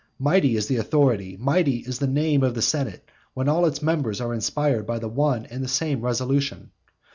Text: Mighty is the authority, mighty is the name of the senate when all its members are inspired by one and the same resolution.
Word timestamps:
Mighty 0.17 0.55
is 0.55 0.65
the 0.67 0.77
authority, 0.77 1.37
mighty 1.39 1.77
is 1.81 1.99
the 1.99 2.07
name 2.07 2.41
of 2.41 2.55
the 2.55 2.61
senate 2.63 3.07
when 3.35 3.47
all 3.47 3.67
its 3.67 3.83
members 3.83 4.19
are 4.19 4.33
inspired 4.33 4.87
by 4.87 4.97
one 4.97 5.45
and 5.45 5.63
the 5.63 5.67
same 5.67 6.01
resolution. 6.01 6.71